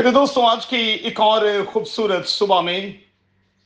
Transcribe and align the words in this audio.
میرے 0.00 0.10
دوستوں، 0.10 0.46
آج 0.46 0.66
کی 0.66 0.76
ایک 0.76 1.20
اور 1.20 1.42
خوبصورت 1.72 2.28
صبح 2.28 2.60
میں 2.60 2.92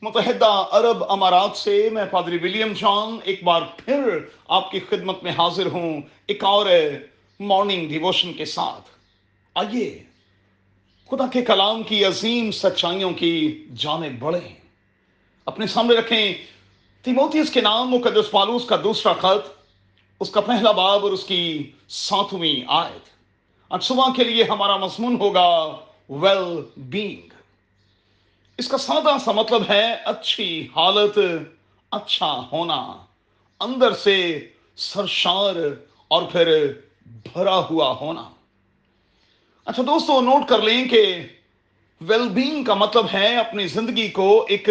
متحدہ 0.03 0.67
عرب 0.71 1.05
امارات 1.09 1.57
سے 1.57 1.89
میں 1.93 2.05
پادری 2.05 2.39
ولیم 2.43 2.73
جان 2.73 3.19
ایک 3.25 3.45
بار 3.45 3.63
پھر 3.77 4.19
آپ 4.49 4.71
کی 4.71 4.81
خدمت 4.89 5.23
میں 5.23 5.33
حاضر 5.33 5.67
ہوں 5.67 6.01
ایک 6.27 6.45
اور 6.45 6.67
مارننگ 7.41 7.89
ڈیووشن 7.89 8.33
کے 8.33 8.45
ساتھ۔ 8.45 8.91
آئیے، 9.55 10.03
خدا 11.11 11.27
کے 11.27 11.43
کلام 11.43 11.83
کی 11.83 12.05
عظیم 12.05 12.51
سچائیوں 12.51 13.11
کی 13.11 13.65
جانب 13.77 14.19
بڑھیں۔ 14.19 14.55
اپنے 15.47 15.67
سامنے 15.67 15.95
رکھیں 15.95 16.35
تیموتیس 17.03 17.51
کے 17.51 17.61
نام، 17.61 17.91
مقدس 17.91 18.31
پالوس 18.31 18.65
کا 18.65 18.77
دوسرا 18.85 19.13
خط، 19.13 19.49
اس 20.21 20.31
کا 20.31 20.41
پہلا 20.41 20.71
باب 20.71 21.03
اور 21.03 21.13
اس 21.13 21.25
کی 21.25 21.71
ساتویں 21.89 22.65
آیت۔ 22.69 23.09
آج 23.71 23.83
صبح 23.83 24.09
کے 24.17 24.25
لیے 24.25 24.45
ہمارا 24.45 24.77
مضمون 24.77 25.17
ہوگا 25.21 25.77
ویل 26.09 26.63
بینگ 26.77 27.29
اس 28.59 28.69
کا 28.69 28.79
سادہ 28.79 29.17
سا 29.25 29.33
مطلب 29.33 29.63
ہے 29.69 29.95
اچھی 30.05 30.69
حالت 30.77 31.19
اچھا 31.91 32.49
ہونا، 32.53 33.05
اندر 33.61 33.93
سے 33.93 34.49
سرشار 34.77 35.55
اور 36.09 36.23
پھر 36.23 36.73
بھرا 37.07 37.59
ہوا 37.59 37.97
ہونا۔ 38.01 38.31
اچھا 39.65 39.83
دوستو، 39.83 40.21
نوٹ 40.21 40.49
کر 40.49 40.63
لیں 40.63 40.89
کہ 40.89 41.27
ویل 42.01 42.29
بینگ 42.29 42.65
کا 42.65 42.75
مطلب 42.75 43.07
ہے 43.13 43.37
اپنی 43.37 43.67
زندگی 43.67 44.09
کو 44.09 44.47
ایک 44.49 44.69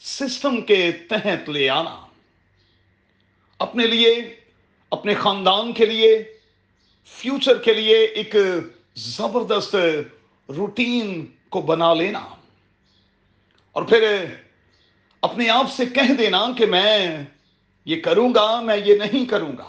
سسٹم 0.00 0.60
کے 0.60 0.92
تحت 0.92 1.48
لے 1.48 1.68
آنا۔ 1.68 2.06
اپنے 3.58 3.86
لیے، 3.86 4.34
اپنے 4.90 5.14
خاندان 5.14 5.72
کے 5.72 5.86
لیے 5.86 6.24
فیوچر 7.06 7.58
کے 7.58 7.74
لیے 7.74 7.98
ایک 7.98 8.34
زبردست 8.94 9.76
روٹین 10.56 11.26
کو 11.48 11.60
بنا 11.60 11.94
لینا۔ 11.94 12.20
اور 13.72 13.82
پھر 13.82 14.24
اپنے 15.22 15.48
آپ 15.48 15.72
سے 15.72 15.86
کہہ 15.86 16.12
دینا 16.12 16.46
کہ 16.58 16.66
میں 16.66 17.24
یہ 17.84 18.00
کروں 18.00 18.34
گا 18.34 18.60
میں 18.60 18.76
یہ 18.76 18.94
نہیں 18.94 19.26
کروں 19.26 19.52
گا 19.58 19.68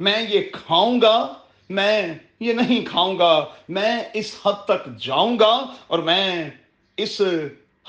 میں 0.00 0.22
یہ 0.28 0.40
کھاؤں 0.52 1.00
گا 1.00 1.34
میں 1.70 2.14
یہ 2.40 2.52
نہیں 2.52 2.86
کھاؤں 2.86 3.18
گا 3.18 3.44
میں 3.68 4.04
اس 4.14 4.40
حد 4.46 4.64
تک 4.64 4.98
جاؤں 5.00 5.38
گا 5.38 5.74
اور 5.86 5.98
میں 5.98 6.50
اس 6.96 7.20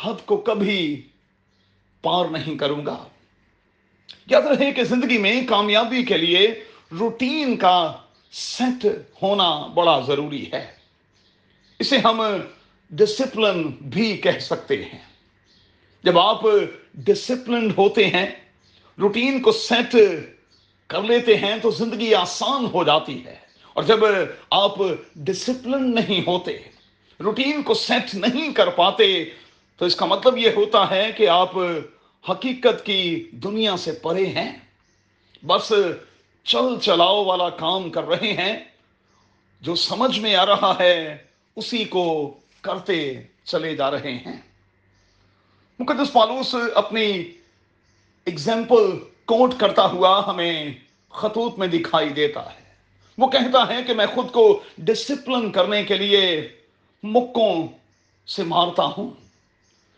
حد 0.04 0.26
کو 0.26 0.38
کبھی 0.38 1.08
پار 2.02 2.26
نہیں 2.26 2.58
کروں 2.58 2.86
گا 2.86 3.08
یاد 4.30 4.42
رہے 4.42 4.72
کہ 4.72 4.84
زندگی 4.84 5.18
میں 5.18 5.48
کامیابی 5.48 6.04
کے 6.04 6.18
لیے 6.18 6.64
روٹین 7.00 7.58
کا 7.58 7.94
سیٹ 8.32 8.86
ہونا 9.22 9.68
بڑا 9.68 10.00
ضروری 10.08 10.52
ہے۔ 10.54 10.75
اسے 11.80 11.98
ہم 11.98 12.22
ڈسپلن 12.90 13.68
بھی 13.68 14.18
کہہ 14.18 14.40
سکتے 14.40 14.86
ہیں۔ 14.86 15.06
جب 16.04 16.20
آپ 16.20 16.42
ڈسپلنڈ 16.94 17.72
ہوتے 17.78 18.08
ہیں 18.08 18.26
روٹین 19.00 19.42
کو 19.42 19.52
سیٹ 19.52 19.96
کر 20.88 21.02
لیتے 21.02 21.38
ہیں 21.38 21.56
تو 21.62 21.72
زندگی 21.72 22.14
آسان 22.14 22.66
ہو 22.66 22.84
جاتی 22.84 23.26
ہے۔ 23.26 23.36
اور 23.74 23.84
جب 23.84 24.00
آپ 24.50 24.72
ڈسپلن 25.16 25.96
نہیں 25.96 26.22
ہوتے 26.28 26.58
روٹین 27.20 27.64
کو 27.64 27.74
سیٹ 27.74 28.16
نہیں 28.16 28.54
کر 28.54 28.70
پاتے، 28.70 29.30
تو 29.78 29.86
اس 29.86 29.96
کا 29.96 30.06
مطلب 30.06 30.38
یہ 30.38 30.50
ہوتا 30.56 30.90
ہے 30.90 31.12
کہ 31.18 31.30
آپ 31.30 31.52
حقیقت 32.30 32.86
کی 32.86 33.30
دنیا 33.32 33.78
سے 33.78 33.92
پرے 33.92 34.26
ہیں۔ 34.26 34.58
بس 35.46 35.74
چل 36.44 36.80
چلاؤ 36.82 37.24
والا 37.24 37.50
کام 37.50 37.90
کر 37.90 38.04
رہے 38.04 38.34
ہیں۔ 38.34 38.64
جو 39.62 39.76
سمجھ 39.76 40.20
میں 40.20 40.36
آ 40.36 40.46
رہا 40.46 40.76
ہے 40.80 41.25
اسی 41.56 41.86
کو 41.86 42.38
کرتے 42.62 43.22
چلے 43.44 43.76
جا 43.76 43.92
رہے 43.92 44.12
ہیں۔ 44.12 44.42
مقدس 45.80 46.14
پالوس 46.14 46.56
اپنی 46.76 47.32
اگزامپل 48.28 49.00
کوٹ 49.26 49.54
کرتا 49.58 49.86
ہوا 49.86 50.24
ہمیں 50.28 50.74
خطوط 51.10 51.58
میں 51.58 51.68
دکھائی 51.68 52.10
دیتا 52.10 52.54
ہے۔ 52.54 52.66
وہ 53.18 53.28
کہتا 53.28 53.76
ہے 53.76 53.84
کہ 53.84 53.94
میں 53.94 54.06
خود 54.06 54.32
کو 54.32 54.60
ڈسپلن 54.78 55.52
کرنے 55.52 55.84
کے 55.84 55.98
لیے 55.98 56.48
مکوں 57.04 57.68
سے 58.28 58.44
مارتا 58.44 58.84
ہوں۔ 58.86 59.10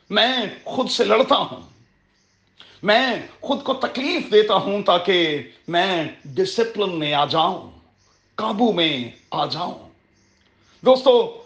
میں 0.09 0.37
خود 0.63 0.89
سے 0.89 1.03
لڑتا 1.03 1.35
ہوں۔ 1.35 1.61
میں 2.83 3.15
خود 3.41 3.63
کو 3.63 3.73
تکلیف 3.73 4.31
دیتا 4.31 4.55
ہوں 4.55 4.83
تاکہ 4.83 5.37
میں 5.67 6.07
ڈسپلن 6.25 6.99
میں 6.99 7.13
آ 7.13 7.25
جاؤں، 7.25 7.71
قابو 8.35 8.73
میں 8.73 9.11
آ 9.31 9.45
جاؤں۔ 9.45 9.89
دوستو 10.85 11.43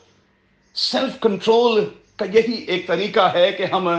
سیلف 0.74 1.20
کنٹرول 1.22 1.86
کا 2.16 2.26
یہی 2.34 2.64
ایک 2.64 2.88
طریقہ 2.88 3.34
ہے 3.34 3.52
کہ 3.52 3.64
ہم 3.64 3.90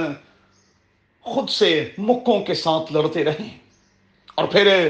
خود 1.21 1.49
سے 1.49 1.91
مکوں 1.99 2.41
کے 2.41 2.55
ساتھ 2.55 2.93
لڑتے 2.93 3.25
رہیں 3.25 3.59
اور 4.35 4.45
پھر 4.45 4.89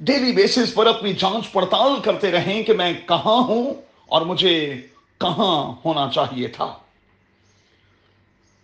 ڈیلی 0.00 0.32
بیسس 0.32 0.74
پر 0.74 0.86
اپنی 0.86 1.12
جانچ 1.12 1.52
پڑتال 1.52 2.00
کرتے 2.00 2.30
رہیں 2.30 2.62
کہ 2.62 2.72
میں 2.72 2.92
کہاں 3.06 3.42
ہوں 3.42 3.74
اور 4.06 4.22
مجھے 4.22 4.74
کہاں 5.18 5.74
ہونا 5.84 6.10
چاہیے 6.14 6.48
تھا۔ 6.48 6.76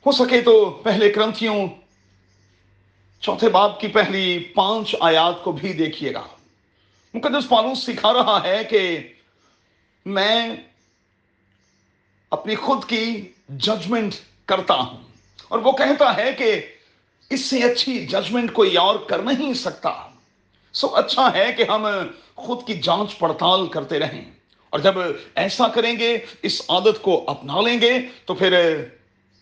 ہو 0.07 0.13
سکے 0.13 0.41
تو 0.41 0.71
پہلے 0.71 1.11
کرنتھیوں 1.11 1.67
چوتھے 3.21 3.49
باپ 3.49 3.81
کی 3.81 3.89
پہلی 3.89 4.39
پانچ 4.39 4.97
آیات 5.01 5.45
کو 5.45 5.53
بھی 5.53 5.73
دیکھیے 5.73 6.15
گا۔ 6.15 6.27
مقدس 7.15 7.49
پالوس 7.49 7.79
سکھا 7.79 8.13
رہا 8.13 8.41
ہے 8.45 8.65
کہ 8.65 8.99
میں 10.07 10.57
اپنی 12.35 12.55
خود 12.55 12.85
کی 12.85 13.33
ججمنٹ 13.49 14.15
کرتا 14.47 14.75
ہوں۔ 14.75 14.97
اور 15.49 15.59
وہ 15.59 15.73
کہتا 15.73 16.17
ہے 16.17 16.33
کہ 16.33 16.61
اس 17.31 17.41
سے 17.45 17.63
اچھی 17.63 18.07
ججمنٹ 18.07 18.53
کوئی 18.53 18.77
اور 18.77 18.97
کر 18.97 19.19
نہیں 19.19 19.55
سکتا۔ 19.55 20.09
سو 20.73 20.95
اچھا 20.95 21.35
ہے 21.35 21.53
کہ 21.53 21.65
ہم 21.69 21.87
خود 22.35 22.67
کی 22.67 22.75
جانچ 22.75 23.19
پڑتال 23.19 23.67
کرتے 23.67 23.99
رہیں۔ 23.99 24.25
اور 24.71 24.81
جب 24.81 24.93
ایسا 25.35 25.69
کریں 25.69 25.99
گے، 25.99 26.19
اس 26.43 26.63
عادت 26.69 27.03
کو 27.03 27.25
اپنا 27.27 27.61
لیں 27.61 27.81
گے، 27.81 27.93
تو 28.25 28.35
پھر 28.35 28.85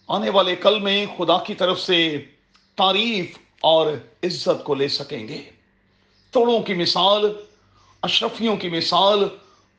آنے 0.08 0.30
والے 0.30 0.56
کل 0.56 0.80
میں 0.80 1.06
خدا 1.18 1.38
کی 1.38 1.54
طرف 1.54 1.80
سے 1.80 2.24
تعریف 2.76 3.38
اور 3.60 3.86
عزت 4.22 4.64
کو 4.64 4.74
لے 4.74 4.88
سکیں 4.88 5.28
گے۔ 5.28 5.42
توڑوں 6.30 6.60
کی 6.60 6.74
مثال، 6.74 7.32
اشرفیوں 8.02 8.56
کی 8.56 8.68
مثال، 8.68 9.24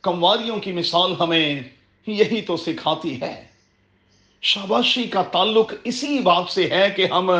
کمواریوں 0.01 0.57
کی 0.57 0.71
مثال 0.71 1.13
ہمیں 1.19 1.61
یہی 2.07 2.41
تو 2.41 2.57
سکھاتی 2.57 3.21
ہے۔ 3.21 3.47
شاباشی 4.41 5.03
کا 5.03 5.23
تعلق 5.23 5.73
اسی 5.83 6.19
بات 6.19 6.49
سے 6.49 6.69
ہے 6.69 6.89
کہ 6.95 7.05
ہم 7.05 7.31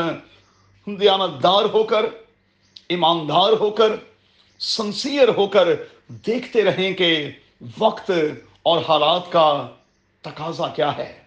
دیانتدار 0.86 1.64
ہو 1.64 1.82
کر، 1.82 2.06
ایماندار 2.88 3.52
ہو 3.60 3.70
کر 3.70 3.92
سنسیئر 4.58 5.28
ہو 5.36 5.46
کر 5.46 5.68
دیکھتے 6.08 6.64
رہیں 6.64 6.92
کہ 6.92 7.30
وقت 7.78 8.10
اور 8.62 8.82
حالات 8.88 9.32
کا 9.32 9.68
تقاضا 10.20 10.68
کیا 10.68 10.96
ہے۔ 10.96 11.22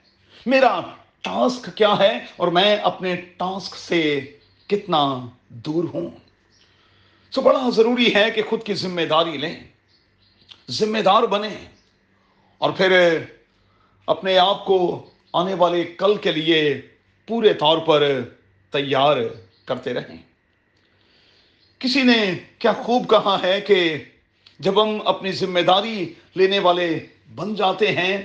میرا 0.46 0.81
ٹاسک 1.22 1.69
کیا 1.78 1.98
ہے 2.00 2.19
اور 2.38 2.48
میں 2.48 2.75
اپنے 2.75 3.16
ٹاسک 3.16 3.75
سے 3.75 4.19
کتنا 4.68 5.28
دور 5.50 5.84
ہوں؟ 5.94 6.09
تو 7.31 7.42
بڑا 7.42 7.69
ضروری 7.69 8.16
ہے 8.16 8.31
کہ 8.36 8.42
خود 8.50 8.64
کی 8.64 8.74
ذمہ 8.74 9.02
داری 9.02 9.38
لیں۔ 9.38 9.59
ذمہ 10.72 10.98
دار 10.98 11.24
بنیں۔ 11.24 11.76
اور 12.57 12.72
پھر 12.72 13.19
اپنے 14.06 14.38
آپ 14.38 14.66
کو 14.66 15.09
آنے 15.34 15.53
والے 15.53 15.84
کل 15.84 16.18
کے 16.18 16.31
لیے 16.31 16.81
پورے 17.28 17.53
طور 17.53 17.78
پر 17.78 18.22
تیار 18.72 19.18
کرتے 19.66 19.94
رہیں۔ 19.94 20.18
کسی 21.79 22.03
نے 22.03 22.34
کیا 22.59 22.73
خوب 22.73 23.09
کہا 23.09 23.38
ہے 23.44 23.62
کہ 23.62 23.97
جب 24.59 24.84
ہم 24.84 24.97
اپنی 25.06 25.31
ذمہ 25.31 25.59
داری 25.59 26.13
لینے 26.35 26.59
والے 26.59 27.06
بن 27.35 27.56
جاتے 27.56 27.91
ہیں، 27.91 28.18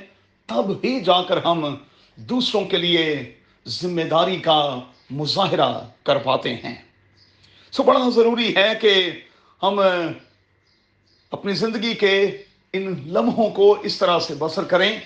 تب 0.47 0.71
ہی 0.85 1.01
جا 1.01 1.23
کر 1.23 1.43
ہم 1.43 1.75
دوسروں 2.17 2.65
کے 2.65 2.77
لیے 2.77 3.35
ذمہ 3.67 4.03
داری 4.03 4.37
کا 4.37 4.81
مظاہرہ 5.11 5.89
کر 6.03 6.17
پاتے 6.17 6.55
ہیں۔ 6.55 6.83
سو 7.73 7.83
بڑا 7.83 8.09
ضروری 8.15 8.57
ہے 8.57 8.69
کہ 8.81 9.11
ہم 9.63 9.81
اپنی 11.31 11.53
زندگی 11.53 11.95
کے 11.95 12.43
ان 12.73 12.95
لمحوں 13.07 13.51
کو 13.51 13.81
اس 13.81 13.99
طرح 13.99 14.19
سے 14.19 14.35
بسر 14.39 14.65
کریں، 14.65 15.01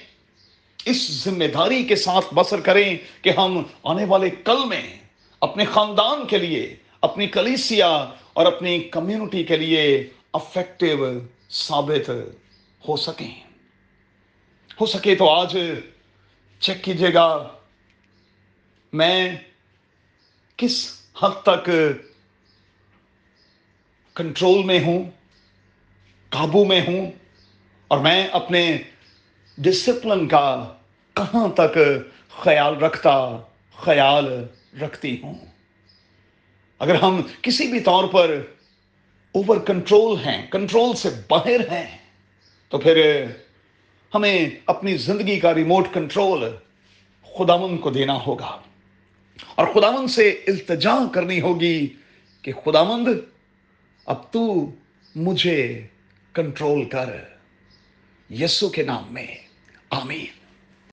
اس 0.85 1.25
ذمہ 1.25 1.45
داری 1.45 1.85
کے 1.85 1.97
ساتھ 1.97 2.35
بسر 2.35 2.61
کریں 2.61 2.97
کہ 3.23 3.31
ہم 3.31 3.63
آنے 3.83 4.05
والے 4.05 4.31
کل 4.31 4.67
میں 4.67 4.99
اپنے 5.41 5.65
خاندان 5.65 6.27
کے 6.27 6.39
لیے، 6.39 6.77
اپنی 7.01 7.27
کلیسیا 7.27 7.89
اور 8.33 8.47
اپنی 8.47 8.79
کمیونٹی 8.79 9.45
کے 9.45 9.57
لیے 9.57 10.11
افیکٹو 10.33 11.07
ثابت 11.51 12.11
ہو 12.89 12.97
سکیں۔ 12.97 13.35
ہو 14.81 14.87
سکے 14.87 15.15
تو 15.15 15.31
آج 15.31 15.57
چیک 16.61 16.85
کیجیے 16.85 17.15
گا 17.15 17.49
میں 18.93 19.37
کس 20.57 21.01
حد 21.23 21.43
تک 21.43 21.71
کنٹرول 24.15 24.65
میں 24.65 24.81
ہوں، 24.81 25.11
قابو 26.29 26.65
میں 26.65 26.81
ہوں۔ 26.87 27.26
اور 27.89 27.99
میں 27.99 28.29
اپنے 28.33 28.79
ڈسپلن 29.59 30.29
کا 30.29 30.73
کہاں 31.15 31.49
تک 31.49 31.79
خیال 32.31 32.77
رکھتا، 32.77 33.41
خیال 33.77 34.45
رکھتی 34.83 35.23
ہوں۔ 35.23 35.35
اگر 36.79 36.95
ہم 36.95 37.23
کسی 37.43 37.67
بھی 37.67 37.81
طور 37.81 38.05
پر 38.05 38.43
اوور 39.33 39.57
کنٹرول 39.57 40.19
ہیں 40.19 40.51
کنٹرول 40.51 40.97
سے 40.97 41.09
باہر 41.29 41.61
ہیں، 41.73 41.99
تو 42.69 42.79
پھر 42.79 43.25
ہمیں 44.15 44.51
اپنی 44.67 44.97
زندگی 44.97 45.41
کا 45.41 45.55
ریموٹ 45.55 45.87
کنٹرول 45.93 46.45
خداون 47.39 47.79
کو 47.79 47.91
دینا 47.91 48.19
ہوگا۔ 48.27 48.61
اور 49.55 49.67
خداون 49.75 50.09
سے 50.09 50.29
التجا 50.29 50.97
کرنی 51.15 51.41
ہوگی 51.41 51.87
کہ 52.43 52.53
خداوند، 52.53 53.09
اب 54.07 54.33
تو 54.33 54.71
مجھے 55.17 55.87
کنٹرول 56.33 56.85
کر۔ 56.85 57.36
یسو 58.31 58.69
کے 58.69 58.83
نام 58.83 59.05
میں 59.11 59.27
آمین۔ 59.91 60.46